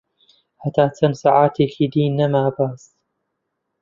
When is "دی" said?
1.93-2.07